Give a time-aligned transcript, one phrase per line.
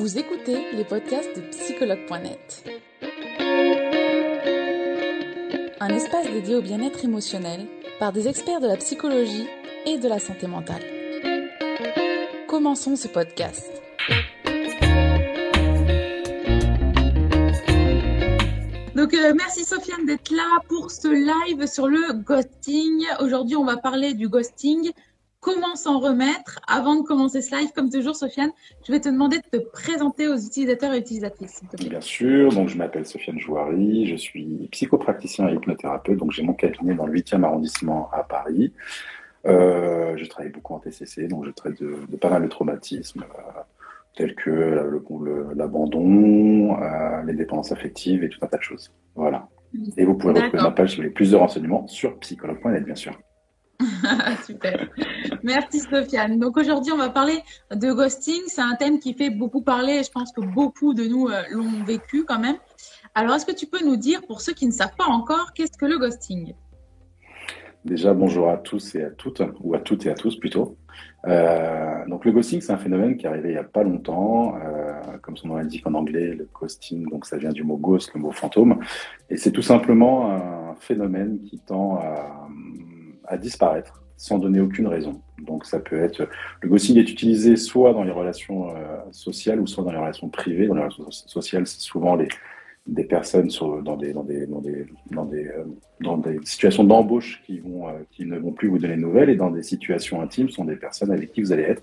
[0.00, 2.64] Vous écoutez les podcasts de psychologue.net.
[5.78, 7.66] Un espace dédié au bien-être émotionnel
[7.98, 9.46] par des experts de la psychologie
[9.84, 10.80] et de la santé mentale.
[12.48, 13.70] Commençons ce podcast.
[18.94, 23.04] Donc euh, merci Sofiane d'être là pour ce live sur le ghosting.
[23.20, 24.92] Aujourd'hui, on va parler du ghosting
[25.40, 27.70] comment s'en remettre avant de commencer ce live.
[27.74, 28.50] Comme toujours, Sofiane,
[28.86, 31.62] je vais te demander de te présenter aux utilisateurs et utilisatrices.
[31.78, 36.54] Bien sûr, donc je m'appelle Sofiane Jouari, je suis psychopraticien et hypnothérapeute, donc j'ai mon
[36.54, 38.72] cabinet dans le 8e arrondissement à Paris.
[39.46, 43.22] Euh, je travaille beaucoup en TCC, donc je traite de, pas mal de traumatismes.
[43.22, 43.60] Euh,
[44.16, 44.50] tels que
[45.56, 48.92] l'abandon, euh, les dépendances affectives et tout un tas de choses.
[49.14, 49.48] Voilà.
[49.96, 52.96] Et vous pouvez retrouver ma page si vous voulez plus de renseignements sur psychologue.net, bien
[52.96, 53.18] sûr.
[54.44, 54.88] Super.
[55.42, 56.38] Merci Sofiane.
[56.38, 57.40] Donc aujourd'hui, on va parler
[57.74, 58.42] de ghosting.
[58.46, 60.02] C'est un thème qui fait beaucoup parler.
[60.04, 62.56] Je pense que beaucoup de nous euh, l'ont vécu quand même.
[63.14, 65.76] Alors, est-ce que tu peux nous dire, pour ceux qui ne savent pas encore, qu'est-ce
[65.76, 66.54] que le ghosting?
[67.84, 70.76] Déjà, bonjour à tous et à toutes, ou à toutes et à tous plutôt.
[71.26, 74.54] Euh, donc le ghosting, c'est un phénomène qui est arrivé il n'y a pas longtemps.
[74.56, 78.12] Euh, comme son nom l'indique en anglais, le ghosting, donc ça vient du mot ghost,
[78.14, 78.80] le mot fantôme.
[79.30, 81.98] Et c'est tout simplement un phénomène qui tend
[83.24, 85.22] à disparaître sans donner aucune raison.
[85.46, 86.28] Donc ça peut être
[86.60, 90.28] le ghosting est utilisé soit dans les relations euh, sociales ou soit dans les relations
[90.28, 90.66] privées.
[90.66, 92.28] Dans les relations sociales, c'est souvent les
[92.86, 93.48] des personnes
[93.82, 95.46] dans des dans des dans des dans des,
[96.36, 99.36] euh, situations d'embauche qui vont euh, qui ne vont plus vous donner de nouvelles et
[99.36, 101.82] dans des situations intimes sont des personnes avec qui vous allez être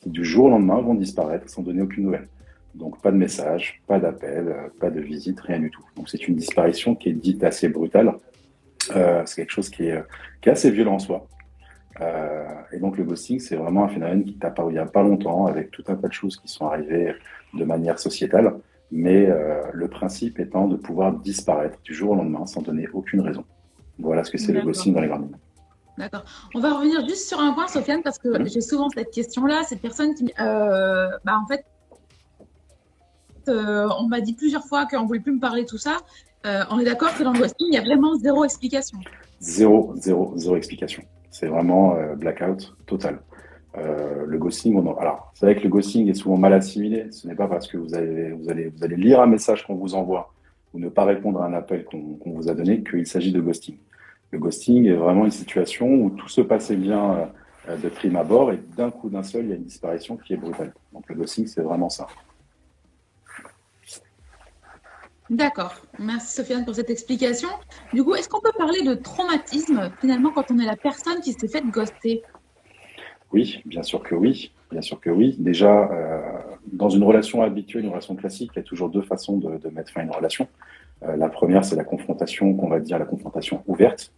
[0.00, 2.26] qui du jour au lendemain vont disparaître sans donner aucune nouvelle.
[2.74, 5.84] Donc pas de message, pas d'appel, pas de visite, rien du tout.
[5.94, 8.16] Donc c'est une disparition qui est dite assez brutale
[8.78, 10.00] c'est quelque chose qui est,
[10.40, 11.26] qui est, assez violent en soi.
[12.00, 15.02] Euh, et donc le ghosting, c'est vraiment un phénomène qui apparu il n'y a pas
[15.02, 17.14] longtemps, avec tout un tas de choses qui sont arrivées
[17.54, 18.54] de manière sociétale,
[18.90, 23.20] mais euh, le principe étant de pouvoir disparaître du jour au lendemain sans donner aucune
[23.20, 23.44] raison.
[23.98, 25.36] Voilà ce que c'est le ghosting dans les grandes lignes.
[25.96, 26.24] D'accord.
[26.54, 29.80] On va revenir juste sur un point, Sofiane, parce que j'ai souvent cette question-là, cette
[29.80, 31.64] personne qui, euh, bah, en fait,
[33.48, 35.98] euh, on m'a dit plusieurs fois qu'on ne voulait plus me parler de tout ça.
[36.70, 38.98] On est d'accord que dans le ghosting, il y a vraiment zéro explication.
[39.40, 41.02] Zéro, zéro, zéro explication.
[41.38, 43.20] C'est vraiment euh, blackout total.
[43.76, 47.08] Euh, le ghosting, on alors c'est vrai que le ghosting est souvent mal assimilé.
[47.10, 50.32] Ce n'est pas parce que vous allez, lire un message qu'on vous envoie
[50.72, 53.76] ou ne pas répondre à un appel qu'on vous a donné qu'il s'agit de ghosting.
[54.30, 57.28] Le ghosting est vraiment une situation où tout se passait bien
[57.68, 60.38] de prime abord et d'un coup d'un seul, il y a une disparition qui est
[60.38, 60.72] brutale.
[60.94, 62.06] Donc le ghosting, c'est vraiment ça.
[65.28, 65.74] D'accord.
[65.98, 67.48] Merci Sofiane pour cette explication.
[67.92, 71.32] Du coup, est-ce qu'on peut parler de traumatisme finalement quand on est la personne qui
[71.32, 72.22] s'est fait ghoster?
[73.32, 74.52] Oui, bien sûr que oui.
[74.70, 75.36] Bien sûr que oui.
[75.38, 76.20] Déjà, euh,
[76.72, 79.92] dans une relation habituelle, une relation classique, il y a toujours deux façons de, mettre
[79.92, 80.48] fin à une relation.
[81.02, 84.12] Euh, la première, c'est la confrontation, qu'on va dire la confrontation ouverte.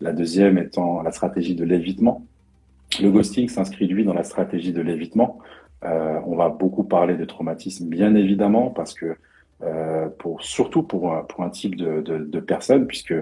[0.00, 2.24] La deuxième étant la stratégie de l'évitement.
[3.00, 5.38] Le ghosting s'inscrit, lui, dans la stratégie de l'évitement.
[5.84, 9.16] Euh, on va beaucoup parler de traumatisme, bien évidemment, parce que
[9.62, 13.14] euh, pour, surtout pour, pour un type de, de, de personne, puisque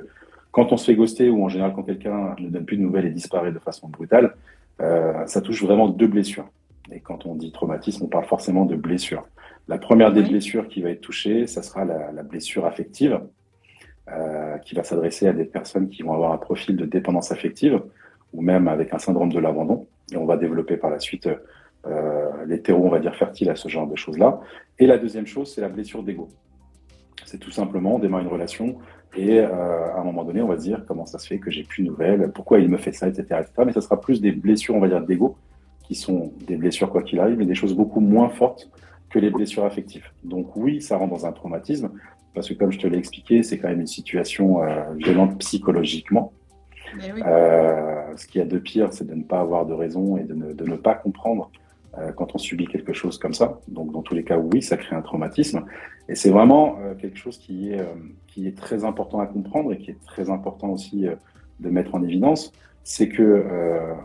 [0.50, 3.06] quand on se fait ghoster ou en général quand quelqu'un ne donne plus de nouvelles
[3.06, 4.34] et disparaît de façon brutale,
[4.80, 6.48] euh, ça touche vraiment deux blessures.
[6.90, 9.26] Et quand on dit traumatisme, on parle forcément de blessures.
[9.68, 13.20] La première des blessures qui va être touchée, ça sera la, la blessure affective,
[14.10, 17.82] euh, qui va s'adresser à des personnes qui vont avoir un profil de dépendance affective
[18.32, 19.86] ou même avec un syndrome de l'abandon.
[20.12, 21.36] Et on va développer par la suite euh,
[22.46, 24.40] les terreaux, on va dire, fertiles à ce genre de choses-là.
[24.78, 26.28] Et la deuxième chose, c'est la blessure d'ego.
[27.24, 28.78] C'est tout simplement, on démarre une relation
[29.16, 31.50] et euh, à un moment donné, on va se dire comment ça se fait que
[31.50, 33.52] j'ai plus de nouvelles, pourquoi il me fait ça, etc., etc.
[33.66, 35.36] Mais ça sera plus des blessures, on va dire, d'ego,
[35.82, 38.70] qui sont des blessures quoi qu'il arrive, mais des choses beaucoup moins fortes
[39.10, 40.06] que les blessures affectives.
[40.24, 41.90] Donc oui, ça rentre dans un traumatisme,
[42.34, 46.32] parce que comme je te l'ai expliqué, c'est quand même une situation euh, violente psychologiquement.
[47.04, 50.24] Euh, ce qu'il y a de pire, c'est de ne pas avoir de raison et
[50.24, 51.67] de ne, de ne pas comprendre euh,
[52.16, 53.60] quand on subit quelque chose comme ça.
[53.68, 55.64] Donc, dans tous les cas, oui, ça crée un traumatisme.
[56.08, 57.84] Et c'est vraiment euh, quelque chose qui est, euh,
[58.26, 61.06] qui est très important à comprendre et qui est très important aussi
[61.60, 62.52] de mettre en évidence.
[62.84, 63.44] C'est que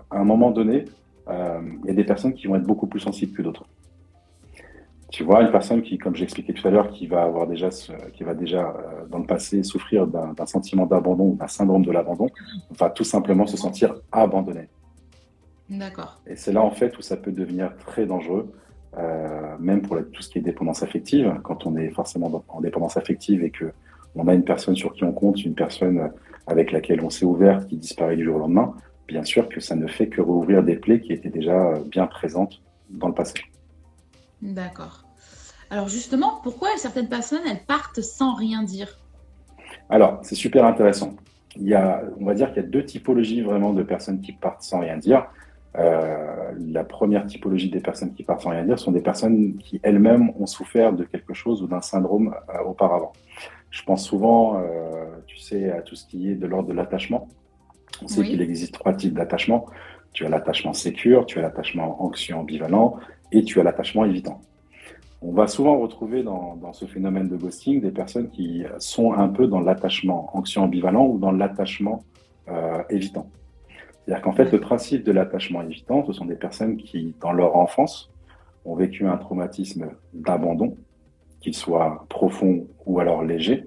[0.10, 0.86] à un moment donné,
[1.30, 3.66] il y a des personnes qui vont être beaucoup plus sensibles que d'autres.
[5.10, 7.70] Tu vois, une personne qui, comme j'expliquais tout à l'heure, qui va avoir déjà,
[8.14, 8.76] qui va déjà
[9.10, 12.28] dans le passé souffrir d'un sentiment d'abandon ou d'un syndrome de l'abandon,
[12.78, 14.68] va tout simplement se sentir abandonné.
[15.70, 16.22] D'accord.
[16.28, 18.54] Et c'est là en fait où ça peut devenir très dangereux,
[18.98, 21.40] euh, même pour tout ce qui est dépendance affective.
[21.44, 23.72] Quand on est forcément en dépendance affective et que
[24.16, 26.12] on a une personne sur qui on compte, une personne
[26.46, 28.76] avec laquelle on s'est ouvert, qui disparaît du jour au lendemain,
[29.08, 32.62] bien sûr que ça ne fait que rouvrir des plaies qui étaient déjà bien présentes
[32.90, 33.36] dans le passé.
[34.42, 35.06] D'accord.
[35.70, 39.00] Alors justement, pourquoi certaines personnes, elles partent sans rien dire?
[39.90, 41.16] Alors, c'est super intéressant.
[41.56, 44.34] Il y a, on va dire qu'il y a deux typologies vraiment de personnes qui
[44.34, 45.26] partent sans rien dire.
[45.78, 49.80] Euh, la première typologie des personnes qui partent sans rien dire sont des personnes qui
[49.82, 53.14] elles-mêmes ont souffert de quelque chose ou d'un syndrome euh, auparavant.
[53.72, 57.28] Je pense souvent, euh, tu sais, à tout ce qui est de l'ordre de l'attachement.
[58.04, 59.66] On sait qu'il existe trois types d'attachement.
[60.14, 62.98] Tu as l'attachement sécure, tu as l'attachement anxieux ambivalent
[63.32, 64.42] et tu as l'attachement évitant.
[65.24, 69.30] On va souvent retrouver dans, dans, ce phénomène de ghosting des personnes qui sont un
[69.30, 72.04] peu dans l'attachement anxieux ambivalent ou dans l'attachement
[72.90, 73.28] évitant.
[74.06, 77.56] C'est-à-dire qu'en fait, le principe de l'attachement évitant, ce sont des personnes qui, dans leur
[77.56, 78.12] enfance,
[78.66, 80.78] ont vécu un traumatisme d'abandon,
[81.40, 83.66] qu'il soit profond ou alors léger,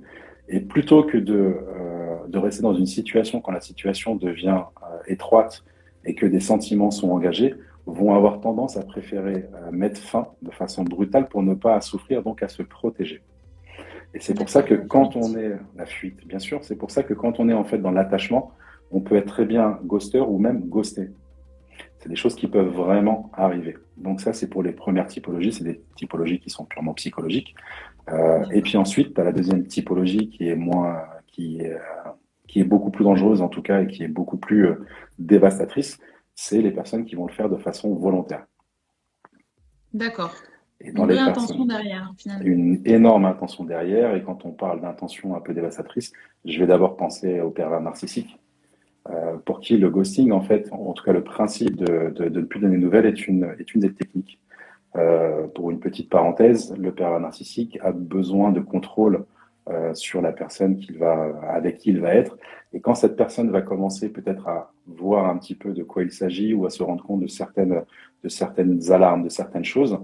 [0.49, 4.99] et plutôt que de, euh, de rester dans une situation quand la situation devient euh,
[5.07, 5.65] étroite
[6.05, 7.55] et que des sentiments sont engagés,
[7.87, 12.23] vont avoir tendance à préférer euh, mettre fin de façon brutale pour ne pas souffrir,
[12.23, 13.23] donc à se protéger.
[14.15, 17.03] Et c'est pour ça que quand on est la fuite, bien sûr, c'est pour ça
[17.03, 18.53] que quand on est en fait dans l'attachement,
[18.91, 21.11] on peut être très bien ghoster ou même ghosté.
[21.99, 23.77] C'est des choses qui peuvent vraiment arriver.
[23.97, 27.55] Donc ça, c'est pour les premières typologies, c'est des typologies qui sont purement psychologiques.
[28.09, 31.79] Euh, et puis ensuite, tu as la deuxième typologie qui est moins, qui est, euh,
[32.47, 34.87] qui est beaucoup plus dangereuse en tout cas et qui est beaucoup plus euh,
[35.19, 35.99] dévastatrice.
[36.35, 38.47] C'est les personnes qui vont le faire de façon volontaire.
[39.93, 40.35] D'accord.
[40.81, 42.45] Et dans une intention derrière, finalement.
[42.45, 44.15] Une énorme intention derrière.
[44.15, 46.13] Et quand on parle d'intention un peu dévastatrice,
[46.45, 48.39] je vais d'abord penser au pervers narcissique.
[49.11, 52.61] Euh, pour qui le ghosting, en fait, en tout cas le principe de, ne plus
[52.61, 54.41] donner de nouvelles est une, est une des techniques.
[54.97, 59.25] Euh, pour une petite parenthèse, le père narcissique a besoin de contrôle
[59.69, 62.37] euh, sur la personne qu'il va, avec qui il va être.
[62.73, 66.11] Et quand cette personne va commencer peut-être à voir un petit peu de quoi il
[66.11, 67.83] s'agit ou à se rendre compte de certaines,
[68.25, 69.99] de certaines alarmes, de certaines choses,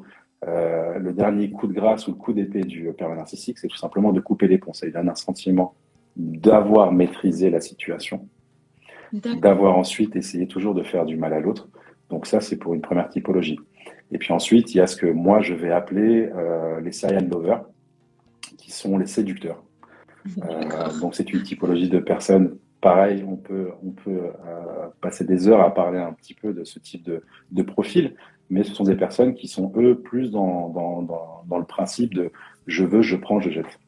[0.45, 4.13] le dernier coup de grâce ou le coup d'épée du père narcissique, c'est tout simplement
[4.13, 4.73] de couper les ponts.
[4.73, 5.75] Ça lui donne un sentiment
[6.17, 8.29] d'avoir maîtrisé la situation
[9.13, 11.69] d'avoir ensuite essayé toujours de faire du mal à l'autre.
[12.11, 13.59] Donc ça, c'est pour une première typologie.
[14.11, 17.29] Et puis ensuite, il y a ce que moi, je vais appeler euh, les serial
[17.29, 17.65] lovers,
[18.59, 19.63] qui sont les séducteurs.
[20.39, 22.59] Euh, donc c'est une typologie de personnes.
[22.81, 24.11] Pareil, on peut, on peut
[24.47, 28.15] euh, passer des heures à parler un petit peu de ce type de, de, profil,
[28.51, 32.13] mais ce sont des personnes qui sont, eux, plus dans, dans, dans, dans le principe
[32.15, 32.31] de
[32.67, 33.79] je veux, je prends, je jette.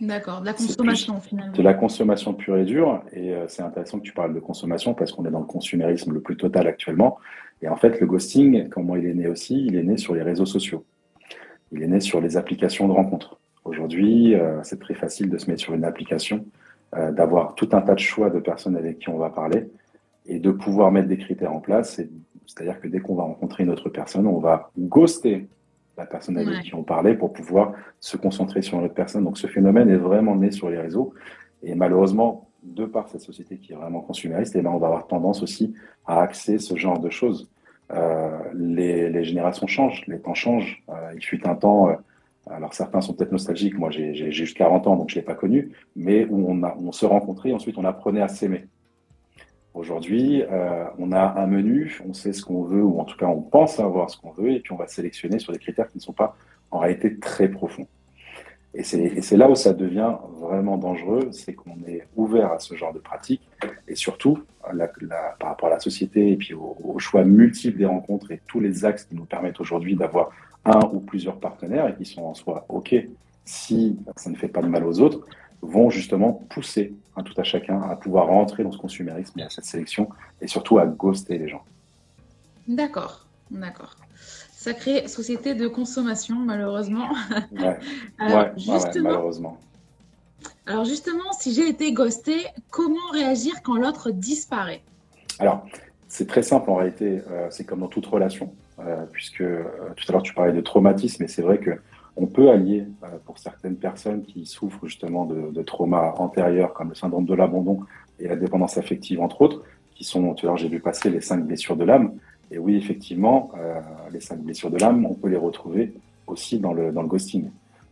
[0.00, 1.52] D'accord, de la consommation finalement.
[1.52, 3.02] De la consommation pure et dure.
[3.12, 6.12] Et euh, c'est intéressant que tu parles de consommation parce qu'on est dans le consumérisme
[6.12, 7.18] le plus total actuellement.
[7.62, 10.22] Et en fait, le ghosting, comment il est né aussi Il est né sur les
[10.22, 10.84] réseaux sociaux.
[11.72, 13.38] Il est né sur les applications de rencontres.
[13.64, 16.46] Aujourd'hui, euh, c'est très facile de se mettre sur une application,
[16.96, 19.68] euh, d'avoir tout un tas de choix de personnes avec qui on va parler
[20.26, 22.00] et de pouvoir mettre des critères en place.
[22.46, 25.48] C'est-à-dire que dès qu'on va rencontrer une autre personne, on va ghoster
[25.98, 29.24] la personne avec qui on parlait pour pouvoir se concentrer sur une autre personne.
[29.24, 31.12] Donc ce phénomène est vraiment né sur les réseaux.
[31.62, 34.86] Et malheureusement, de par cette société qui est vraiment consumériste, et eh ben, on va
[34.86, 35.74] avoir tendance aussi
[36.06, 37.50] à axer ce genre de choses.
[37.92, 40.82] Euh, les, générations changent, les temps changent.
[40.88, 41.94] Euh, il fut un temps, euh,
[42.46, 45.34] alors certains sont peut-être nostalgiques, moi j'ai juste 40 ans donc je ne l'ai pas
[45.34, 48.66] connu, mais où on, a, on se rencontrait, ensuite on apprenait à s'aimer.
[49.74, 53.26] Aujourd'hui, euh, on a un menu, on sait ce qu'on veut, ou en tout cas
[53.26, 55.98] on pense savoir ce qu'on veut, et puis on va sélectionner sur des critères qui
[55.98, 56.36] ne sont pas
[56.70, 57.86] en réalité très profonds.
[58.74, 62.92] Et c'est là où ça devient vraiment dangereux, c'est qu'on est ouvert à ce genre
[62.92, 63.48] de pratiques,
[63.88, 64.38] et surtout
[65.38, 68.84] par rapport à la société et puis au, choix multiples des rencontres et tous les
[68.84, 70.30] axes qui nous permettent aujourd'hui d'avoir
[70.64, 72.94] un ou plusieurs partenaires et qui sont en soi OK
[73.44, 75.20] si ça ne fait pas de mal aux autres,
[75.62, 79.64] vont justement pousser tout à chacun à pouvoir rentrer dans ce consumérisme et à cette
[79.64, 80.08] sélection
[80.40, 81.64] et surtout à ghoster les gens.
[82.66, 83.96] D'accord, d'accord.
[84.52, 87.08] Sacrée société de consommation, malheureusement.
[87.52, 87.78] Ouais,
[88.20, 89.60] ouais, justement, malheureusement.
[90.66, 94.82] Alors justement, si j'ai été ghosté, comment réagir quand l'autre disparaît?
[95.38, 95.64] Alors,
[96.08, 97.22] c'est très simple en réalité.
[97.30, 99.64] Euh, c'est comme dans toute relation, euh, puisque euh,
[99.96, 101.70] tout à l'heure tu parlais de traumatisme, et c'est vrai que
[102.20, 106.90] on peut allier euh, pour certaines personnes qui souffrent justement de, de traumas antérieurs comme
[106.90, 107.80] le syndrome de l'abandon
[108.18, 109.62] et la dépendance affective entre autres,
[109.94, 112.12] qui sont, tu vois, j'ai vu passer les cinq blessures de l'âme.
[112.50, 113.80] Et oui, effectivement, euh,
[114.12, 115.92] les cinq blessures de l'âme, on peut les retrouver
[116.26, 117.50] aussi dans le, dans le ghosting.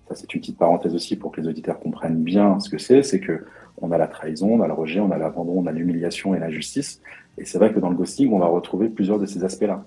[0.09, 3.03] Ça, c'est une petite parenthèse aussi pour que les auditeurs comprennent bien ce que c'est.
[3.03, 3.45] C'est que
[3.79, 6.39] on a la trahison, on a le rejet, on a l'abandon, on a l'humiliation et
[6.39, 7.01] l'injustice.
[7.39, 9.85] Et c'est vrai que dans le ghosting, on va retrouver plusieurs de ces aspects-là.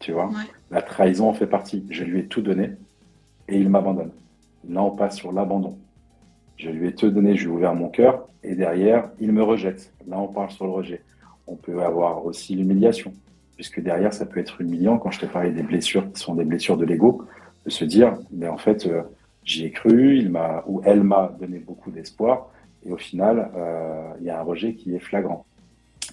[0.00, 0.30] Tu vois,
[0.70, 1.84] la trahison en fait partie.
[1.90, 2.72] Je lui ai tout donné,
[3.50, 4.12] et il m'abandonne.
[4.68, 5.78] Là, on passe sur l'abandon.
[6.56, 9.42] Je lui ai tout donné, je lui ai ouvert mon cœur, et derrière, il me
[9.42, 9.92] rejette.
[10.06, 11.02] Là, on parle sur le rejet.
[11.46, 13.12] On peut avoir aussi l'humiliation,
[13.56, 14.98] puisque derrière, ça peut être humiliant.
[14.98, 17.24] Quand je te parlais des blessures qui sont des blessures de l'ego,
[17.64, 19.02] de se dire, mais en fait, euh,
[19.44, 22.50] j'y ai cru, il m'a ou elle m'a donné beaucoup d'espoir,
[22.86, 25.44] et au final, euh, il y a un rejet qui est flagrant.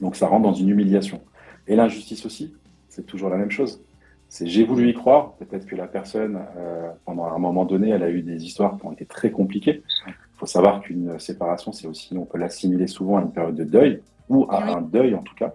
[0.01, 1.21] Donc ça rentre dans une humiliation.
[1.67, 2.53] Et l'injustice aussi,
[2.89, 3.81] c'est toujours la même chose.
[4.29, 8.03] C'est j'ai voulu y croire, peut-être que la personne, euh, pendant un moment donné, elle
[8.03, 9.83] a eu des histoires qui ont été très compliquées.
[10.07, 13.63] Il faut savoir qu'une séparation, c'est aussi, on peut l'assimiler souvent à une période de
[13.63, 15.53] deuil, ou à un deuil en tout cas.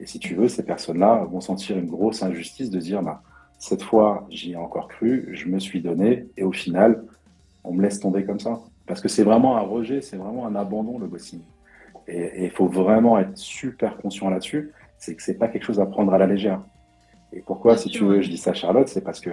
[0.00, 3.22] Et si tu veux, ces personnes-là vont sentir une grosse injustice de dire, bah,
[3.58, 7.04] cette fois, j'y ai encore cru, je me suis donné, et au final,
[7.64, 8.60] on me laisse tomber comme ça.
[8.86, 11.40] Parce que c'est vraiment un rejet, c'est vraiment un abandon, le ghosting.
[12.06, 15.86] Et il faut vraiment être super conscient là-dessus, c'est que c'est pas quelque chose à
[15.86, 16.62] prendre à la légère.
[17.32, 19.30] Et pourquoi, si tu veux, je dis ça, Charlotte, c'est parce que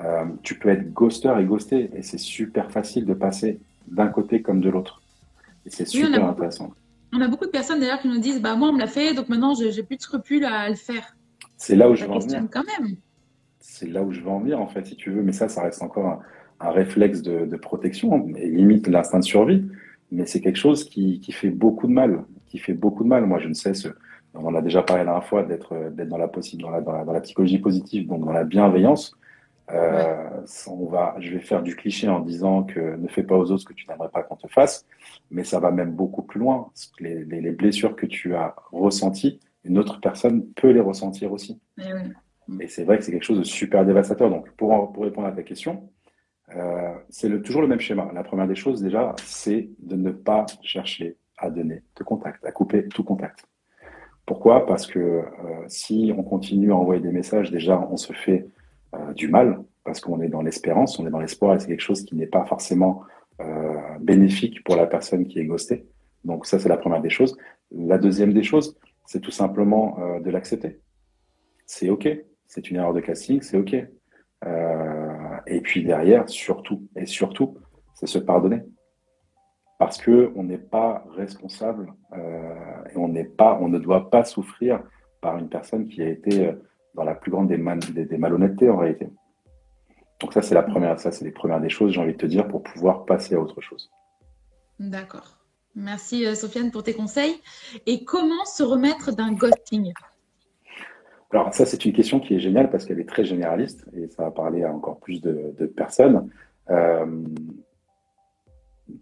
[0.00, 4.42] euh, tu peux être ghoster et ghosté, et c'est super facile de passer d'un côté
[4.42, 5.02] comme de l'autre.
[5.66, 6.72] Et c'est super intéressant.
[7.12, 9.12] On a beaucoup de personnes d'ailleurs qui nous disent, bah moi on me l'a fait,
[9.12, 11.14] donc maintenant j'ai plus de scrupules à le faire.
[11.56, 12.42] C'est là où je veux en venir.
[12.50, 12.96] quand même
[13.62, 15.22] c'est là où je veux en venir, en fait, si tu veux.
[15.22, 16.22] Mais ça, ça reste encore
[16.60, 19.64] un, réflexe de, protection, et limite l'instinct de survie.
[20.10, 23.24] Mais c'est quelque chose qui, fait beaucoup de mal, qui fait beaucoup de mal.
[23.26, 23.88] Moi, je ne cesse,
[24.34, 27.12] on en a déjà parlé la dernière fois, d'être dans la, possible, dans la, dans,
[27.12, 29.16] la, psychologie positive, donc dans la bienveillance.
[29.70, 30.28] Euh,
[30.66, 33.62] on va, je vais faire du cliché en disant que ne fais pas aux autres
[33.62, 34.86] ce que tu n'aimerais pas qu'on te fasse,
[35.30, 36.70] mais ça va même beaucoup plus loin.
[36.98, 41.60] Les, les, blessures que tu as ressenties, une autre personne peut les ressentir aussi.
[41.78, 41.84] Eh
[42.60, 44.28] et c'est vrai que c'est quelque chose de super dévastateur.
[44.28, 45.88] Donc, pour, pour répondre à ta question,
[46.56, 48.10] euh, c'est le, toujours le même schéma.
[48.12, 52.52] La première des choses, déjà, c'est de ne pas chercher à donner de contact, à
[52.52, 53.46] couper tout contact.
[54.32, 54.64] Pourquoi?
[54.64, 55.22] Parce que euh,
[55.66, 58.46] si on continue à envoyer des messages, déjà, on se fait
[58.94, 61.82] euh, du mal, parce qu'on est dans l'espérance, on est dans l'espoir, et c'est quelque
[61.82, 63.02] chose qui n'est pas forcément
[63.42, 65.84] euh, bénéfique pour la personne qui est ghostée.
[66.24, 67.36] Donc ça, c'est la première des choses.
[67.72, 68.74] La deuxième des choses,
[69.04, 70.80] c'est tout simplement de l'accepter.
[71.66, 72.08] C'est OK
[72.46, 73.74] c'est une erreur de casting, c'est OK.
[75.46, 77.58] Et puis derrière, surtout, et surtout,
[77.94, 78.62] c'est se pardonner.
[79.84, 84.80] Parce qu'on n'est pas responsable euh, et on n'est pas, on ne doit pas souffrir
[85.20, 86.52] par une personne qui a été euh,
[86.94, 89.08] dans la plus grande des, des, malhonnêtetés en réalité.
[90.20, 92.26] Donc ça, c'est la première, ça, c'est les premières des choses, j'ai envie de te
[92.26, 93.90] dire, pour pouvoir passer à autre chose.
[94.78, 95.38] D'accord.
[95.74, 97.34] Merci Sofiane pour tes conseils.
[97.86, 99.92] Et comment se remettre d'un ghosting?
[101.32, 104.22] Alors ça, c'est une question qui est géniale parce qu'elle est très généraliste et ça
[104.22, 106.30] va parler à encore plus de, personnes.
[106.70, 107.24] Euh,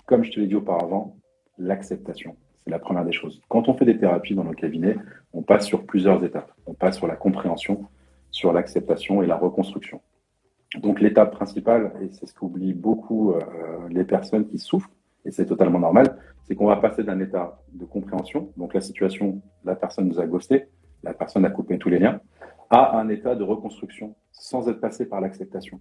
[0.06, 1.16] comme je te l'ai dit auparavant,
[1.58, 3.40] l'acceptation, c'est la première des choses.
[3.48, 4.96] Quand on fait des thérapies dans nos cabinets,
[5.32, 6.52] on passe sur plusieurs étapes.
[6.66, 7.86] On passe sur la compréhension,
[8.30, 10.00] sur l'acceptation et la reconstruction.
[10.78, 13.40] Donc l'étape principale, et c'est ce qu'oublient beaucoup euh,
[13.88, 14.90] les personnes qui souffrent,
[15.24, 19.42] et c'est totalement normal, c'est qu'on va passer d'un état de compréhension, donc la situation,
[19.64, 20.66] la personne nous a ghosté,
[21.02, 22.20] la personne a coupé tous les liens,
[22.70, 25.80] à un état de reconstruction sans être passé par l'acceptation.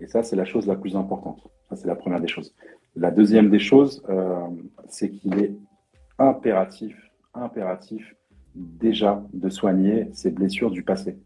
[0.00, 1.46] Et ça, c'est la chose la plus importante.
[1.68, 2.54] Ça, c'est la première des choses.
[2.94, 4.46] La deuxième des choses, euh,
[4.88, 5.54] c'est qu'il est
[6.18, 6.94] impératif,
[7.34, 8.14] impératif
[8.54, 11.18] déjà de soigner ses blessures du passé.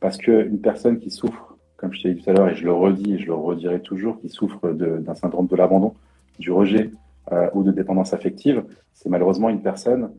[0.00, 2.72] Parce qu'une personne qui souffre, comme je t'ai dit tout à l'heure, et je le
[2.72, 5.94] redis et je le redirai toujours, qui souffre d'un syndrome de l'abandon,
[6.38, 6.90] du rejet
[7.32, 10.12] euh, ou de dépendance affective, c'est malheureusement une personne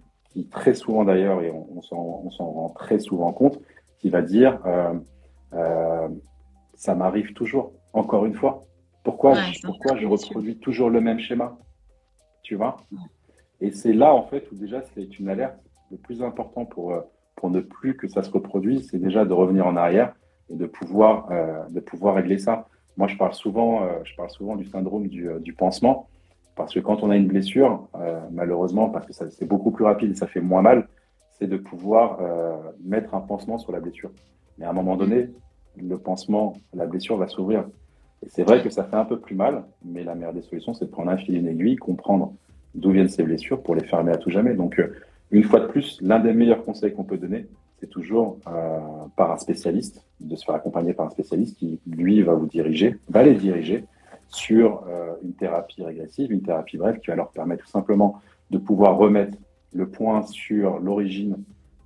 [0.52, 3.60] très souvent d'ailleurs, et on, s'en rend très souvent compte,
[4.00, 4.60] qui va dire
[5.54, 6.08] euh,
[6.76, 8.64] ça m'arrive toujours, encore une fois.
[9.08, 11.58] Pourquoi, je, pourquoi je reproduis toujours le même schéma
[12.44, 12.78] Tu vois?
[13.62, 15.58] Et c'est là, en fait, où déjà c'est une alerte.
[15.92, 17.02] Le plus important pour, euh,
[17.36, 20.14] pour ne plus que ça se reproduise, c'est déjà de revenir en arrière
[20.50, 21.30] et de pouvoir,
[21.70, 22.68] de pouvoir régler ça.
[22.96, 26.08] Moi, je parle souvent, je parle souvent du syndrome du, du pansement.
[26.58, 30.12] Parce que quand on a une blessure, euh, malheureusement, parce que c'est beaucoup plus rapide
[30.12, 30.90] et ça fait moins mal,
[31.34, 34.12] c'est de pouvoir euh, mettre un pansement sur la blessure.
[34.58, 35.30] Mais à un moment donné,
[35.78, 37.66] le pansement, la blessure va s'ouvrir.
[38.26, 40.74] Et c'est vrai que ça fait un peu plus mal, mais la meilleure des solutions,
[40.74, 42.34] c'est de prendre un fil et une aiguille, comprendre
[42.76, 44.54] d'où viennent ces blessures pour les fermer à tout jamais.
[44.54, 44.94] Donc, euh,
[45.32, 47.48] une fois de plus, l'un des meilleurs conseils qu'on peut donner,
[47.80, 48.40] c'est toujours
[49.16, 52.98] par un spécialiste, de se faire accompagner par un spécialiste qui, lui, va vous diriger,
[53.10, 53.86] va les diriger
[54.30, 58.58] sur euh, une thérapie régressive, une thérapie brève qui va leur permettre tout simplement de
[58.58, 59.38] pouvoir remettre
[59.74, 61.38] le point sur l'origine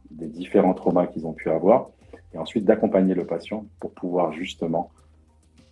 [0.10, 1.90] des différents traumas qu'ils ont pu avoir
[2.34, 4.92] et ensuite d'accompagner le patient pour pouvoir justement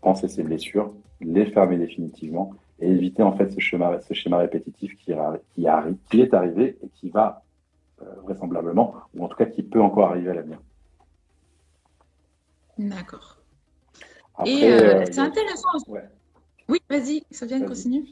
[0.01, 4.95] penser ses blessures, les fermer définitivement et éviter en fait ce schéma, ce schéma répétitif
[4.97, 5.13] qui,
[5.53, 7.43] qui, arrive, qui est arrivé et qui va
[8.01, 10.59] euh, vraisemblablement, ou en tout cas qui peut encore arriver à l'avenir.
[12.77, 13.37] D'accord.
[14.45, 15.67] Et euh, c'est intéressant.
[16.69, 18.05] Oui, vas-y, ça vient, continue.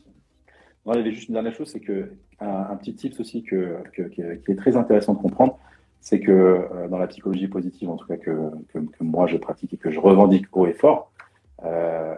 [0.85, 3.77] Non, il y avait juste une dernière chose, c'est que un, petit tips aussi que,
[3.93, 5.57] qui est très intéressant de comprendre,
[6.01, 9.73] c'est que euh, dans la psychologie positive, en tout cas que, que, moi je pratique
[9.73, 11.26] et que je revendique haut et fort, euh,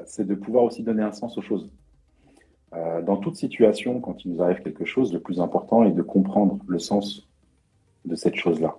[0.05, 1.69] c'est de pouvoir aussi donner un sens aux choses.
[2.75, 6.01] Euh, dans toute situation, quand il nous arrive quelque chose, le plus important est de
[6.01, 7.27] comprendre le sens
[8.05, 8.77] de cette chose-là,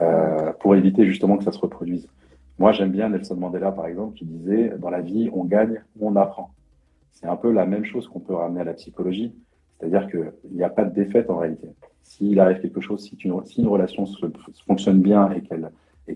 [0.00, 2.08] euh, pour éviter justement que ça se reproduise.
[2.58, 6.08] Moi, j'aime bien Nelson Mandela, par exemple, qui disait, dans la vie, on gagne ou
[6.08, 6.50] on apprend.
[7.12, 9.32] C'est un peu la même chose qu'on peut ramener à la psychologie,
[9.78, 11.68] c'est-à-dire qu'il n'y a pas de défaite en réalité.
[12.02, 14.04] S'il arrive quelque chose, si une, relation
[14.66, 15.42] fonctionne bien et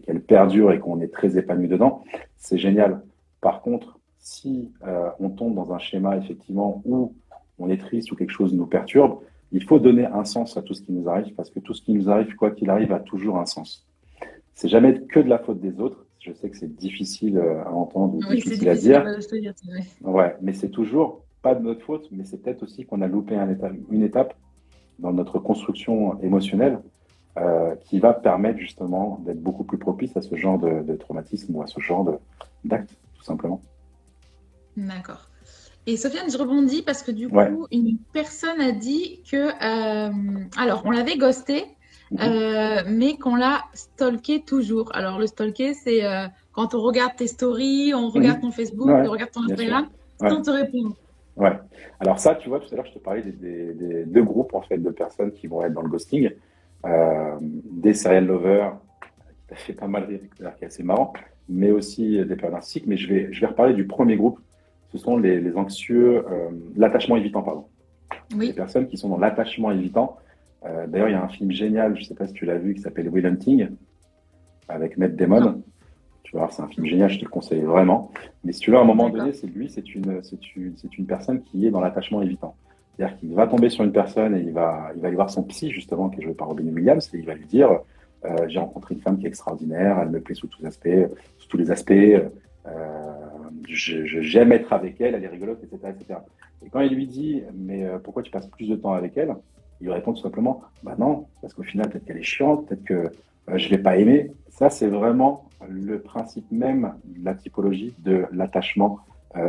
[0.01, 2.03] qu'elle perdure et qu'on est très épanoui dedans,
[2.37, 3.03] c'est génial.
[3.47, 7.15] Par contre, si euh, on tombe dans un schéma effectivement où
[7.61, 9.21] on est triste ou quelque chose nous perturbe,
[9.53, 11.81] il faut donner un sens à tout ce qui nous arrive parce que tout ce
[11.81, 13.87] qui nous arrive, quoi qu'il arrive, a toujours un sens.
[14.55, 16.07] C'est jamais que de la faute des autres.
[16.19, 19.05] Je sais que c'est difficile euh, à entendre ou difficile, à dire.
[20.03, 23.37] ouais, mais c'est toujours pas de notre faute, mais c'est peut-être aussi qu'on a loupé
[23.37, 24.35] un étape, une étape
[24.99, 26.81] dans notre construction émotionnelle
[27.39, 31.55] euh, qui va permettre justement d'être beaucoup plus propice à ce genre de, de traumatisme
[31.55, 32.19] ou à ce genre
[32.65, 33.61] d'acte, tout simplement.
[34.77, 35.29] D'accord.
[35.87, 40.13] Et Sofiane, je rebondis parce que du coup, une personne a dit que, euh,
[40.57, 41.65] alors, on l'avait ghosté,
[42.11, 42.19] mhm.
[42.21, 44.95] euh, mais qu'on l'a stalké toujours.
[44.95, 49.11] Alors, le stalker, c'est euh, quand on regarde tes stories, on regarde ton Facebook, on
[49.11, 49.89] regarde ton Instagram,
[50.21, 50.97] sans te répondre.
[51.37, 51.53] Ouais.
[52.01, 54.79] Alors ça, tu vois, tout à l'heure, je te parlais des, deux groupes en fait
[54.79, 56.31] de personnes qui vont être dans le ghosting,
[56.83, 58.79] des serial lovers,
[59.29, 60.21] qui t'a fait pas mal rire,
[60.57, 61.13] qui est assez marrant,
[61.49, 62.87] mais aussi des personnes narcissiques.
[62.87, 64.41] Mais je vais, je vais reparler du premier groupe
[64.93, 67.67] ce sont les, anxieux, euh, l'attachement évitant, pardon.
[68.35, 68.49] Oui.
[68.49, 70.17] Les personnes qui sont dans l'attachement évitant.
[70.65, 72.59] Euh, d'ailleurs, il y a un film génial, je ne sais pas si tu l'as
[72.59, 73.69] vu, qui s'appelle Will Hunting,
[74.69, 75.63] avec Matt Damon.
[76.23, 78.11] Tu vois, c'est un film génial, je te le conseille vraiment.
[78.43, 80.23] Mais si tu veux, à un moment donné, c'est lui, c'est une,
[80.57, 82.57] une, une personne qui est dans l'attachement évitant.
[82.97, 85.43] C'est-à-dire qu'il va tomber sur une personne et il va, il va aller voir son
[85.45, 87.71] psy, justement, qui est joué par Robin Williams, et il va lui dire
[88.49, 90.89] J'ai rencontré une femme qui est extraordinaire, elle me plaît sous tous, aspects,
[91.39, 91.93] sous tous les aspects.
[92.69, 93.13] Euh,
[93.69, 96.21] j'aime être avec elle, elle est rigolote, etc., etc.
[96.65, 99.35] Et quand il lui dit, mais euh, pourquoi tu passes plus de temps avec elle?
[99.81, 102.85] Il lui répond tout simplement, bah non, parce qu'au final, peut-être qu'elle est chiante, peut-être
[102.85, 104.31] que euh, je ne l'ai pas aimée.
[104.49, 109.01] Ça, c'est vraiment le principe même de la typologie de l'attachement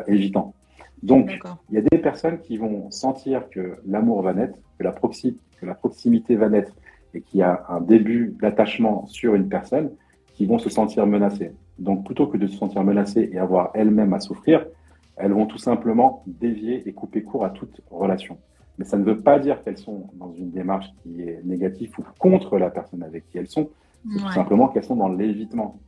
[0.08, 0.54] évitant.
[1.02, 4.92] Donc, il y a des personnes qui vont sentir que l'amour va naître, que la,
[4.92, 6.74] que la proximité va naître
[7.18, 9.92] et y a un début d'attachement sur une personne,
[10.38, 11.52] qui vont se sentir menacées.
[11.80, 14.66] Donc plutôt que de se sentir menacées et avoir elles-mêmes à souffrir,
[15.16, 18.38] elles vont tout simplement dévier et couper court à toute relation.
[18.78, 22.04] Mais ça ne veut pas dire qu'elles sont dans une démarche qui est négative ou
[22.20, 23.70] contre la personne avec qui elles sont.
[24.12, 25.80] C'est tout simplement qu'elles sont dans l'évitement.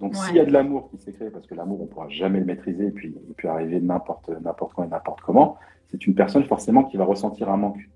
[0.00, 2.08] Donc s'il y a de l'amour qui s'est créé, parce que l'amour on ne pourra
[2.08, 5.58] jamais le maîtriser et puis il peut arriver n'importe n'importe quand et n'importe comment,
[5.90, 7.86] c'est une personne forcément qui va ressentir un manque.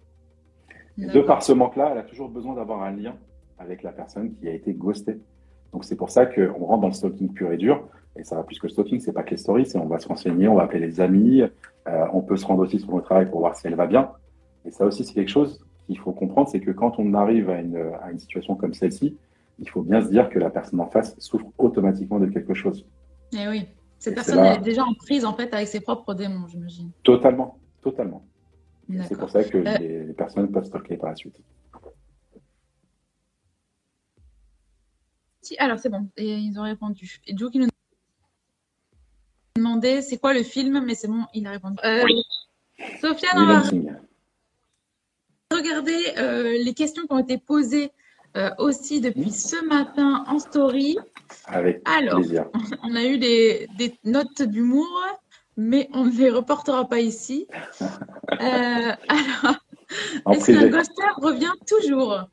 [0.99, 3.17] Et de par ce manque-là, elle a toujours besoin d'avoir un lien
[3.59, 5.19] avec la personne qui a été ghostée.
[5.73, 7.83] Donc c'est pour ça qu'on rentre dans le stalking pur et dur.
[8.17, 9.99] Et ça va plus que le stalking, c'est pas que les stories, c'est on va
[9.99, 13.03] se renseigner, on va appeler les amis, euh, on peut se rendre aussi sur le
[13.03, 14.11] travail pour voir si elle va bien.
[14.65, 17.61] Et ça aussi, c'est quelque chose qu'il faut comprendre, c'est que quand on arrive à
[17.61, 19.17] une, à une situation comme celle-ci,
[19.59, 22.87] il faut bien se dire que la personne en face souffre automatiquement de quelque chose.
[23.33, 23.67] Et eh oui,
[23.99, 26.91] cette personne est, déjà en prise en fait avec ses propres démons, j'imagine.
[27.03, 28.25] Totalement, totalement.
[29.09, 31.37] C'est pour ça que euh, les, les personnes peuvent stalker par la suite.
[35.59, 37.21] alors c'est bon, et ils ont répondu.
[37.27, 37.69] Et Joe qui nous
[39.57, 41.77] demandait c'est quoi le film, mais c'est bon, il a répondu.
[41.85, 42.05] Euh,
[43.01, 43.63] Sofiane, on va
[45.57, 47.93] regarder euh, les questions qui ont été posées
[48.37, 50.97] euh, aussi depuis ce matin en story.
[51.47, 52.49] Avec alors, plaisir.
[52.83, 54.89] on a eu des, des notes d'humour,
[55.57, 57.47] mais on ne les reportera pas ici.
[58.29, 58.97] alors,
[60.33, 62.29] est-ce qu'un ghoster revient toujours?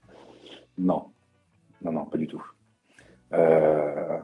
[0.77, 1.05] Non,
[1.83, 2.43] non, non, pas du tout.
[3.33, 4.17] Euh,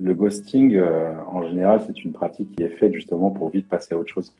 [0.00, 3.94] le ghosting, euh, en général, c'est une pratique qui est faite justement pour vite passer
[3.94, 4.32] à autre chose.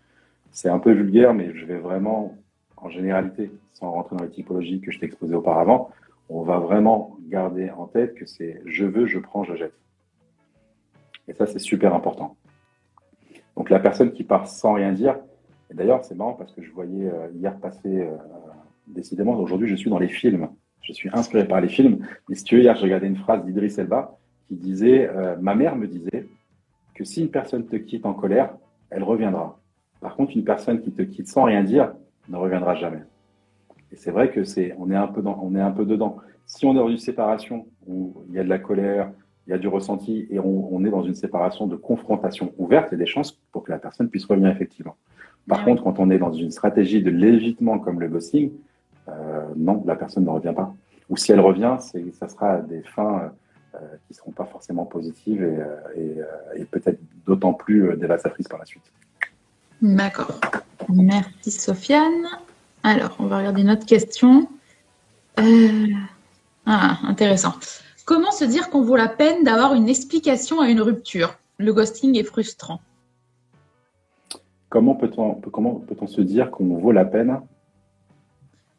[0.51, 2.37] C'est un peu vulgaire, mais je vais vraiment,
[2.77, 5.90] en généralité, sans rentrer dans les typologies que je t'ai exposées auparavant,
[6.29, 9.75] on va vraiment garder en tête que c'est je veux, je prends, je jette.
[11.29, 12.37] Et ça, c'est super important.
[13.56, 15.16] Donc la personne qui part sans rien dire,
[15.70, 18.08] et d'ailleurs c'est marrant parce que je voyais euh, hier passer,
[18.86, 20.48] décidément aujourd'hui je suis dans les films,
[20.84, 22.06] je suis inspiré par les films.
[22.28, 24.16] Mais si tu veux, hier, j'ai regardé une phrase d'Idriss Elba
[24.48, 26.28] qui disait euh, Ma mère me disait
[26.94, 28.54] que si une personne te quitte en colère,
[28.90, 29.58] elle reviendra.
[30.00, 31.94] Par contre, une personne qui te quitte sans rien dire
[32.28, 33.02] ne reviendra jamais.
[33.90, 36.18] Et c'est vrai que c'est, on est un peu on est un peu dedans.
[36.46, 39.10] Si on est dans une séparation où il y a de la colère,
[39.46, 42.94] il y a du ressenti et on, est dans une séparation de confrontation ouverte, il
[42.94, 44.96] y a des chances pour que la personne puisse revenir effectivement.
[45.46, 48.52] Par contre, quand on est dans une stratégie de lévitement comme le ghosting,
[49.09, 50.74] euh, non, la personne ne revient pas.
[51.11, 51.76] Ou si elle revient,
[52.12, 53.33] ça sera à des fins
[54.07, 55.42] qui ne seront pas forcément positives
[55.96, 56.16] et,
[56.54, 58.85] et peut-être d'autant plus dévastatrices par la suite.
[59.83, 60.40] D'accord.
[60.88, 62.26] Merci Sofiane.
[62.83, 64.48] Alors, on va regarder une autre question.
[66.66, 67.54] Ah, intéressant.
[68.04, 71.38] Comment se dire qu'on vaut la peine d'avoir une explication à une rupture?
[71.58, 72.80] Le ghosting est frustrant.
[74.68, 77.40] Comment peut-on comment se dire qu'on vaut la peine?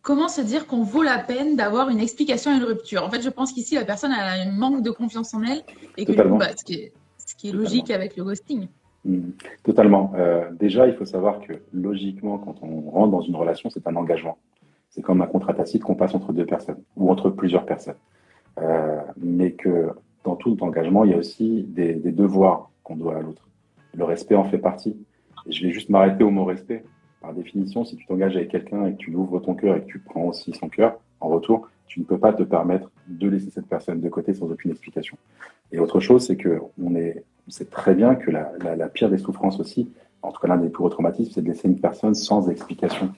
[0.03, 3.03] Comment se dire qu'on vaut la peine d'avoir une explication à une rupture?
[3.03, 5.63] En fait, je pense qu'ici, la personne a un manque de confiance en elle
[5.97, 8.67] et que bah, ce, qui est, logique avec le ghosting.
[9.05, 9.31] Hmm.
[9.63, 10.13] Totalement.
[10.15, 13.95] Euh, déjà, il faut savoir que logiquement, quand on rentre dans une relation, c'est un
[13.95, 14.37] engagement.
[14.91, 17.95] C'est comme un contrat tacite qu'on passe entre deux personnes ou entre plusieurs personnes.
[18.59, 19.89] Euh, mais que
[20.23, 23.47] dans tout engagement, il y a aussi des, devoirs qu'on doit à l'autre.
[23.93, 24.97] Le respect en fait partie.
[25.47, 26.83] Et je vais juste m'arrêter au mot respect.
[27.21, 29.87] Par définition, si tu t'engages avec quelqu'un et que tu ouvres ton cœur et que
[29.87, 33.49] tu prends aussi son cœur en retour, tu ne peux pas te permettre de laisser
[33.51, 35.17] cette personne de côté sans aucune explication.
[35.71, 39.59] Et autre chose, c'est que on est, sait très bien que la pire des souffrances
[39.59, 39.89] aussi,
[40.25, 43.11] en tout cas l'un des plus gros traumatismes, c'est de laisser une personne sans explication.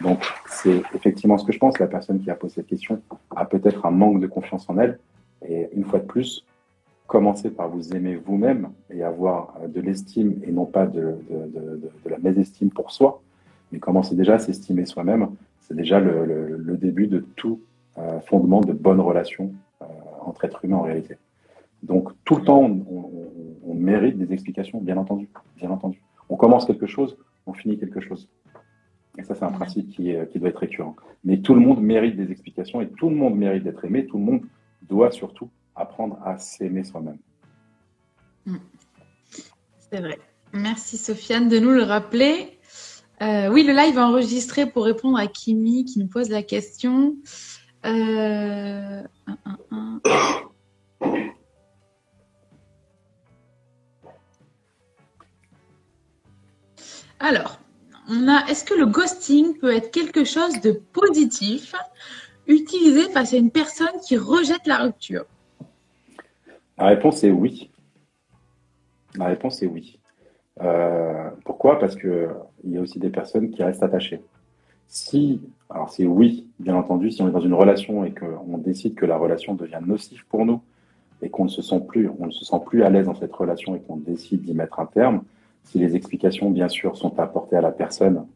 [0.00, 1.78] Donc c'est effectivement ce que je pense.
[1.78, 3.02] La personne qui a posé cette question
[3.34, 4.98] a peut-être un manque de confiance en elle.
[5.46, 6.44] Et une fois de plus,
[7.06, 11.16] commencez par vous aimer vous-même et avoir de l'estime et non pas de,
[12.06, 13.22] la mésestime pour soi.
[13.72, 15.28] Mais commencez déjà à s'estimer soi-même.
[15.60, 17.60] C'est déjà le, début de tout
[17.98, 19.86] euh, fondement de bonnes relations euh,
[20.20, 21.16] entre êtres humains en réalité.
[21.82, 23.10] Donc tout le temps, on, on,
[23.66, 26.00] on, mérite des explications, bien entendu, bien entendu.
[26.28, 28.28] On commence quelque chose, on finit quelque chose.
[29.18, 30.96] Et ça, c'est un principe qui, doit être récurrent.
[31.24, 34.06] Mais tout le monde mérite des explications et tout le monde mérite d'être aimé.
[34.06, 34.40] Tout le monde
[34.82, 37.18] doit surtout apprendre à s'aimer soi-même.
[38.44, 38.58] Hmm.
[39.90, 40.18] C'est vrai.
[40.52, 42.58] Merci Sofiane de nous le rappeler.
[43.22, 47.16] Euh, oui, le live est enregistré pour répondre à Kimi qui nous pose la question.
[47.86, 49.02] Euh...
[57.28, 57.58] Alors,
[58.08, 61.74] on a, est-ce que le ghosting peut être quelque chose de positif
[62.46, 65.24] utilisé face à une personne qui rejette la rupture?
[66.78, 67.72] La réponse est oui.
[69.16, 69.98] La réponse est oui.
[70.62, 71.80] Euh, pourquoi?
[71.80, 72.30] Parce qu'il
[72.62, 74.22] y a aussi des personnes qui restent attachées.
[74.86, 78.94] Si, alors c'est oui, bien entendu, si on est dans une relation et qu'on décide
[78.94, 80.60] que la relation devient nocive pour nous
[81.22, 83.34] et qu'on ne se sent plus, on ne se sent plus à l'aise dans cette
[83.34, 85.24] relation et qu'on décide d'y mettre un terme,
[85.66, 88.26] si les explications, bien sûr, sont apportées à la personne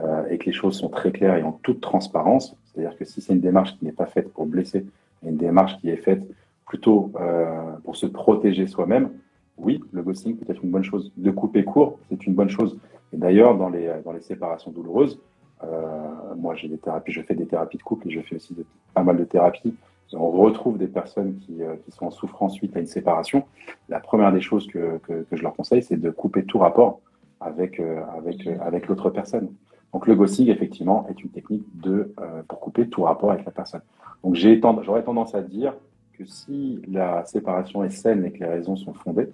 [0.00, 3.20] euh, et que les choses sont très claires et en toute transparence, c'est-à-dire que si
[3.20, 4.86] c'est une démarche qui n'est pas faite pour blesser,
[5.22, 6.22] mais une démarche qui est faite
[6.66, 9.10] plutôt euh, pour se protéger soi-même,
[9.58, 11.12] oui, le ghosting peut être une bonne chose.
[11.16, 12.78] De couper court, c'est une bonne chose.
[13.12, 15.18] Et d'ailleurs, dans les, dans les séparations douloureuses,
[15.64, 18.54] euh, moi j'ai des thérapies, je fais des thérapies de couple et je fais aussi
[18.94, 19.74] pas mal de thérapies
[20.12, 23.44] on retrouve des personnes qui, euh, qui, sont en souffrance suite à une séparation,
[23.88, 25.00] la première des choses que,
[25.32, 27.00] je leur conseille, c'est de couper tout rapport
[27.40, 29.48] avec, euh, euh, l'autre personne.
[29.92, 32.12] Donc le ghosting, effectivement, est une technique de,
[32.48, 33.80] pour couper tout rapport avec la personne.
[34.22, 35.74] Donc j'aurais tendance à dire
[36.12, 39.28] que si la séparation est saine et que les raisons sont fondées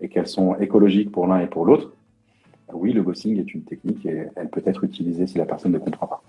[0.00, 1.92] et qu'elles sont écologiques pour l'un et pour l'autre,
[2.72, 5.78] oui, le ghosting est une technique et elle peut être utilisée si la personne ne
[5.78, 6.22] comprend pas.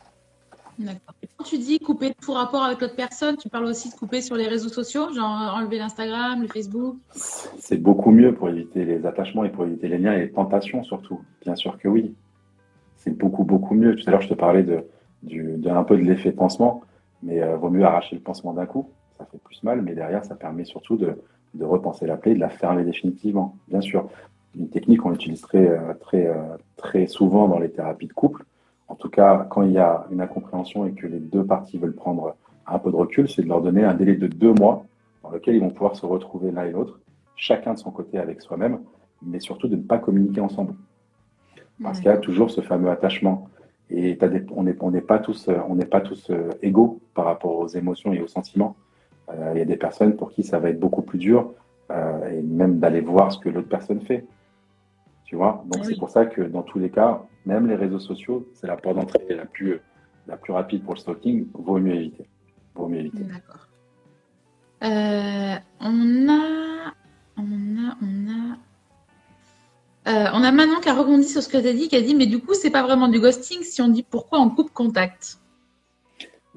[0.79, 1.13] D'accord.
[1.37, 4.35] Quand tu dis couper tout rapport avec l'autre personne, tu parles aussi de couper sur
[4.35, 6.95] les réseaux sociaux, genre enlever l'Instagram, le Facebook?
[7.11, 10.83] C'est beaucoup mieux pour éviter les attachements et pour éviter les liens et les tentations
[10.83, 11.21] surtout.
[11.43, 12.15] Bien sûr que oui.
[12.97, 13.95] C'est beaucoup, beaucoup mieux.
[13.95, 14.85] Tout à l'heure, je te parlais de,
[15.69, 16.83] un peu de l'effet pansement,
[17.23, 18.89] mais euh, vaut mieux arracher le pansement d'un coup.
[19.17, 21.15] Ça fait plus mal, mais derrière, ça permet surtout de,
[21.61, 23.55] repenser la plaie, de la fermer définitivement.
[23.67, 24.09] Bien sûr,
[24.55, 28.45] une technique qu'on utilise très, euh, très, euh, très souvent dans les thérapies de couple,
[28.89, 31.95] en tout cas, quand il y a une incompréhension et que les deux parties veulent
[31.95, 34.85] prendre un peu de recul, c'est de leur donner un délai de deux mois
[35.23, 36.99] dans lequel ils vont pouvoir se retrouver l'un et l'autre,
[37.35, 38.79] chacun de son côté avec soi-même,
[39.21, 40.73] mais surtout de ne pas communiquer ensemble.
[41.81, 43.47] Parce qu'il y a toujours ce fameux attachement.
[43.89, 44.17] Et
[44.51, 48.21] on n'est pas tous, on n'est pas tous euh, égaux par rapport aux émotions et
[48.21, 48.75] aux sentiments.
[49.29, 51.53] Euh, il y a des personnes pour qui ça va être beaucoup plus dur,
[51.89, 54.25] euh, et même d'aller voir ce que l'autre personne fait.
[55.25, 55.63] Tu vois?
[55.67, 58.77] Donc c'est pour ça que dans tous les cas, même les réseaux sociaux, c'est la
[58.77, 59.81] porte d'entrée la plus,
[60.27, 62.25] la plus rapide pour le stalking, vaut mieux éviter.
[62.75, 63.23] Vaut mieux éviter.
[63.23, 63.67] D'accord.
[64.83, 66.93] Euh, on a.
[67.37, 67.97] On a.
[68.01, 68.57] On a.
[70.07, 72.01] Euh, on a Manon qui a rebondi sur ce que tu as dit, qui a
[72.01, 74.71] dit Mais du coup, c'est pas vraiment du ghosting si on dit pourquoi on coupe
[74.71, 75.39] contact.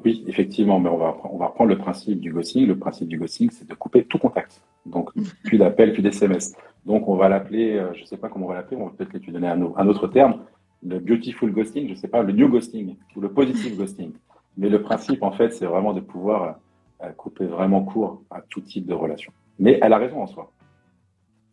[0.05, 2.67] Oui, effectivement, mais on va, on va reprendre le principe du ghosting.
[2.67, 4.63] Le principe du ghosting, c'est de couper tout contact.
[4.87, 5.11] Donc,
[5.45, 6.57] plus d'appels, plus d'SMS.
[6.87, 8.93] Donc, on va l'appeler, euh, je ne sais pas comment on va l'appeler, on va
[8.97, 10.41] peut-être lui donner un, un, autre terme
[10.83, 14.13] le beautiful ghosting, je sais pas, le new ghosting ou le positive ghosting.
[14.57, 16.59] Mais le principe, en fait, c'est vraiment de pouvoir
[17.03, 19.33] euh, couper vraiment court à tout type de relation.
[19.59, 20.53] Mais elle a raison en soi.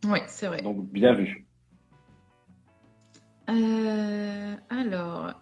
[0.06, 0.62] Oui, c'est vrai.
[0.62, 1.46] Donc, bien vu.
[3.48, 5.32] Euh, alors.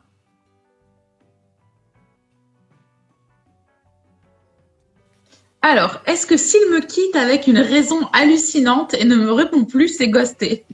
[5.61, 9.89] Alors, est-ce que s'il me quitte avec une raison hallucinante et ne me répond plus,
[9.89, 10.65] c'est ghosté?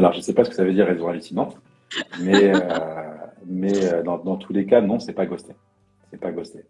[0.00, 1.60] Alors, je ne sais pas ce que ça veut dire raison hallucinante,
[2.22, 2.58] mais, euh,
[3.44, 5.52] mais euh, dans, tous les cas, non, c'est pas ghosté.
[6.10, 6.60] C'est pas ghosté.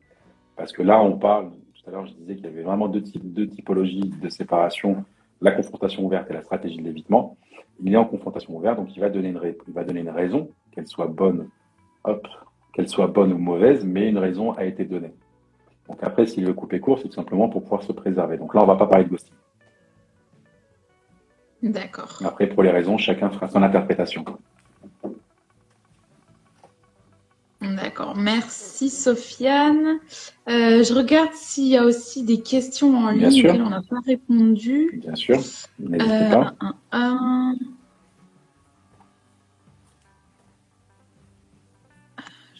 [0.56, 3.02] Parce que là, on parle, tout à l'heure, je disais qu'il y avait vraiment deux,
[3.02, 5.04] types, deux typologies de séparation,
[5.40, 7.36] la confrontation ouverte et la stratégie de l'évitement.
[7.80, 10.50] Il est en confrontation ouverte, donc il va donner une, il va donner une raison,
[10.72, 11.50] qu'elle soit bonne,
[12.02, 12.26] hop,
[12.72, 15.14] qu'elle soit bonne ou mauvaise, mais une raison a été donnée.
[15.88, 18.38] Donc après, s'il veut couper court, c'est tout simplement pour pouvoir se préserver.
[18.38, 19.36] Donc là, on ne va pas parler de ghosting.
[21.62, 22.18] D'accord.
[22.24, 24.24] Après, pour les raisons, chacun fera son interprétation.
[27.60, 29.98] D'accord, merci Sofiane.
[30.48, 34.00] Euh, je regarde s'il y a aussi des questions en ligne auxquelles on n'a pas
[34.06, 34.98] répondu.
[35.02, 35.36] Bien sûr,
[35.78, 36.54] n'hésitez euh, pas.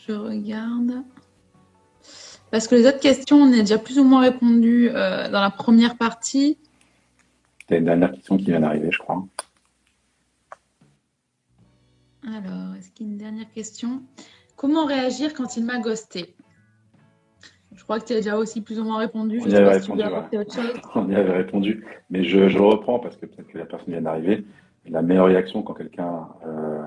[0.06, 1.02] Je regarde.
[2.50, 5.50] Parce que les autres questions, on a déjà plus ou moins répondu euh, dans la
[5.50, 6.58] première partie.
[7.70, 9.24] Il y a une dernière question qui vient d'arriver, je crois.
[12.26, 14.02] Alors, est-ce qu'il y a une dernière question?
[14.56, 16.34] Comment réagir quand il m'a ghosté?
[17.72, 19.40] Je crois que tu as déjà aussi plus ou moins répondu.
[19.44, 20.02] On y avait répondu.
[20.96, 21.84] On y avait répondu.
[22.10, 24.44] Mais je, je, reprends parce que peut-être que la personne vient d'arriver.
[24.88, 26.80] La meilleure réaction quand quelqu'un euh,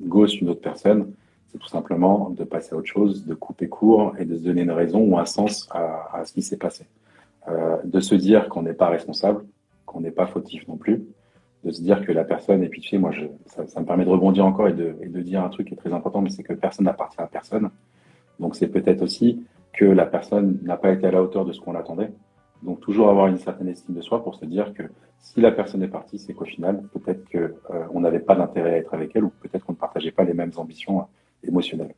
[0.00, 1.12] ghost une autre personne,
[1.48, 4.62] c'est tout simplement de passer à autre chose, de couper court et de se donner
[4.62, 6.86] une raison ou un sens à, ce qui s'est passé.
[7.46, 9.44] Euh, de se dire qu'on n'est pas responsable,
[9.94, 11.04] qu'on n'est pas fautif non plus,
[11.64, 14.44] de se dire que la personne, et puis moi, je, ça, me permet de rebondir
[14.44, 17.20] encore et de, dire un truc qui est très important, mais c'est que personne n'appartient
[17.20, 17.70] à personne.
[18.38, 21.60] Donc c'est peut-être aussi que la personne n'a pas été à la hauteur de ce
[21.60, 22.12] qu'on attendait.
[22.62, 24.82] Donc toujours avoir une certaine estime de soi pour se dire que
[25.18, 28.76] si la personne est partie, c'est qu'au final, peut-être qu'on euh, n'avait pas d'intérêt à
[28.76, 31.06] être avec elle ou peut-être qu'on ne partageait pas les mêmes ambitions
[31.42, 31.94] émotionnel.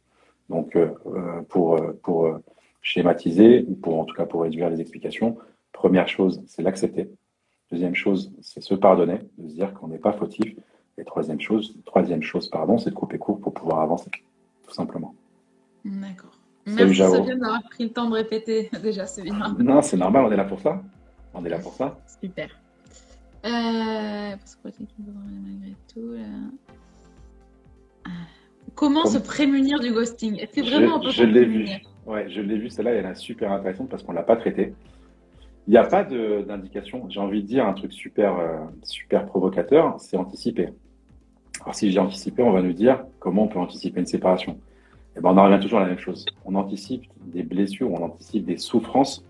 [0.48, 2.38] Donc, euh, euh, pour, euh, pour
[2.82, 5.36] schématiser, ou pour, en tout cas pour réduire les explications,
[5.72, 7.10] première chose, c'est l'accepter.
[7.70, 10.54] Deuxième chose, c'est se pardonner, de se dire qu'on n'est pas fautif.
[10.98, 14.10] Et troisième chose, troisième chose, pardon, c'est de couper court pour pouvoir avancer,
[14.66, 15.14] tout simplement.
[15.84, 16.38] D'accord.
[16.64, 19.20] Merci Sophie d'avoir pris le temps de répéter déjà ce
[19.62, 20.82] Non, c'est normal, on est là pour ça.
[21.34, 21.98] On est là pour ça.
[22.20, 22.48] Super.
[23.44, 26.14] Euh, parce que malgré tout.
[28.74, 30.38] Comment se prémunir du ghosting?
[30.38, 31.68] Est-ce que vraiment je, on peut Je l'ai vu.
[32.06, 32.68] Ouais, je l'ai vu.
[32.68, 34.74] Celle-là, elle est super intéressante parce qu'on l'a pas traitée.
[35.66, 37.08] Il n'y a pas d'indication.
[37.08, 40.70] J'ai envie de dire un truc super, euh, super provocateur, c'est anticiper.
[41.62, 44.52] Alors, si j'ai anticipé, on va nous dire comment on peut anticiper une séparation.
[44.52, 46.26] Et eh ben, on en revient toujours à la même chose.
[46.44, 49.24] On anticipe des blessures, on anticipe des souffrances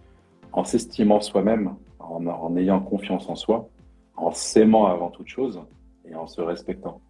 [0.52, 3.68] en s'estimant soi-même, en, ayant confiance en soi,
[4.16, 5.60] en s'aimant avant toute chose
[6.08, 7.00] et en se respectant.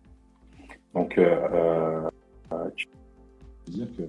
[0.95, 2.09] Donc, euh,
[2.53, 2.71] euh
[3.67, 4.03] dire que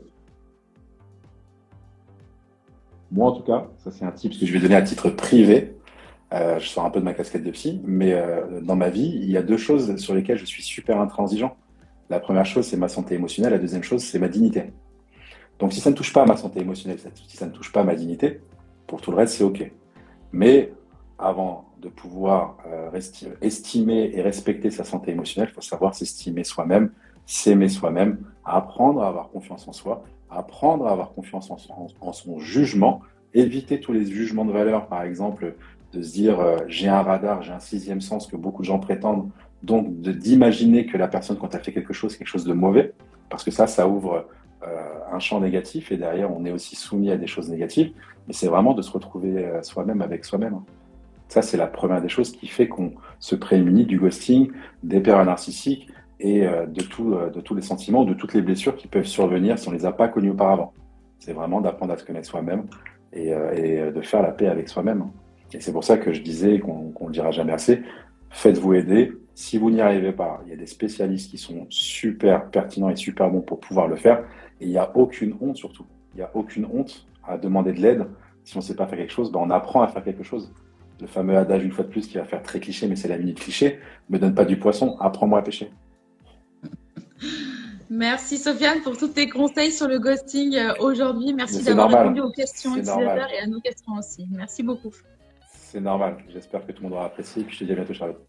[3.12, 5.74] moi, en tout cas, ça c'est un tip que je vais donner à titre privé.
[6.34, 9.18] Euh, je sors un peu de ma casquette de psy, mais euh, dans ma vie,
[9.22, 11.56] il y a deux choses sur lesquelles je suis super intransigeant.
[12.10, 13.54] La première chose, c'est ma santé émotionnelle.
[13.54, 14.66] La deuxième chose, c'est ma dignité.
[15.60, 17.82] Donc, si ça ne touche pas à ma santé émotionnelle, si ça ne touche pas
[17.82, 18.42] à ma dignité,
[18.86, 19.72] pour tout le reste, c'est OK.
[20.32, 20.72] Mais
[21.18, 22.92] avant de pouvoir euh,
[23.42, 26.92] estimer et respecter sa santé émotionnelle, il faut savoir s'estimer soi-même,
[27.26, 33.02] s'aimer soi-même, apprendre à avoir confiance en soi, apprendre à avoir confiance en, son jugement,
[33.34, 35.56] éviter tous les jugements de valeur, par exemple,
[35.94, 38.80] de se dire euh, j'ai un radar, j'ai un sixième sens que beaucoup de gens
[38.80, 39.30] prétendent,
[39.64, 42.94] donc d'imaginer que la personne, quand elle fait quelque chose, quelque chose de mauvais,
[43.30, 44.28] parce que ça, ça ouvre
[44.64, 44.68] euh,
[45.12, 47.92] un champ négatif et derrière, on est aussi soumis à des choses négatives,
[48.28, 50.60] mais c'est vraiment de se retrouver euh, soi-même avec soi-même.
[51.30, 54.52] Ça, c'est la première des choses qui fait qu'on se prémunit du ghosting,
[54.84, 55.88] des peurs narcissiques,
[56.20, 59.68] et euh, euh, de tous les sentiments, de toutes les blessures qui peuvent survenir si
[59.68, 60.74] on ne les a pas connues auparavant.
[61.20, 62.66] C'est vraiment d'apprendre à se connaître soi-même
[63.14, 65.08] et, euh, de faire la paix avec soi-même.
[65.54, 67.82] Et c'est pour ça que je disais qu'on ne le dira jamais assez,
[68.30, 69.14] faites-vous aider.
[69.34, 72.96] Si vous n'y arrivez pas, il y a des spécialistes qui sont super pertinents et
[72.96, 74.24] super bons pour pouvoir le faire.
[74.60, 75.86] Et il n'y a aucune honte surtout.
[76.14, 78.08] Il n'y a aucune honte à demander de l'aide.
[78.44, 80.52] Si on ne sait pas faire quelque chose, ben on apprend à faire quelque chose.
[81.00, 83.18] Le fameux adage, une fois de plus, qui va faire très cliché, mais c'est la
[83.20, 85.70] minute cliché, me donne pas du poisson, apprends-moi à pêcher.
[87.90, 91.34] Merci Sofiane pour tous tes conseils sur le ghosting euh, aujourd'hui.
[91.34, 94.28] Merci d'avoir répondu aux questions utilisateurs et à nos questions aussi.
[94.30, 94.92] Merci beaucoup.
[95.50, 96.18] C'est normal.
[96.30, 97.42] J'espère que tout le monde aura apprécié.
[97.42, 98.28] Et puis je te dis à bientôt, Charlotte.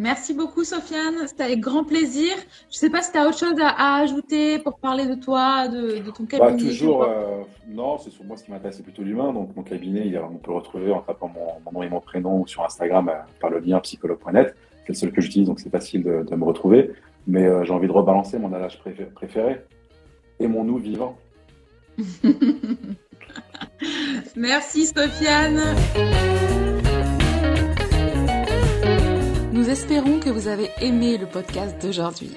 [0.00, 1.26] Merci beaucoup, Sofiane.
[1.26, 2.32] C'était avec grand plaisir.
[2.70, 5.68] Je ne sais pas si tu as autre chose à, ajouter pour parler de toi,
[5.68, 6.70] de, ton bah, cabinet.
[6.70, 9.30] toujours, euh, non, c'est sur moi ce qui m'intéresse, c'est plutôt l'humain.
[9.34, 12.46] Donc, mon cabinet, on peut le retrouver en tapant mon, nom et mon prénom ou
[12.46, 14.56] sur Instagram euh, par le lien psychologue.net.
[14.86, 16.92] C'est le seul que j'utilise, donc c'est facile de, me retrouver.
[17.30, 18.80] Mais euh, j'ai envie de rebalancer mon adage
[19.14, 19.60] préféré.
[20.40, 21.16] Aimons-nous vivants.
[24.36, 25.60] Merci, Sofiane.
[29.52, 32.32] Nous espérons que vous avez aimé le podcast d'aujourd'hui.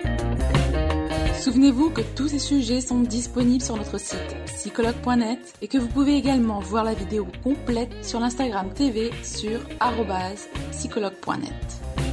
[1.40, 6.16] Souvenez-vous que tous ces sujets sont disponibles sur notre site psychologue.net et que vous pouvez
[6.16, 9.60] également voir la vidéo complète sur l'Instagram TV sur
[10.72, 12.13] psychologue.net.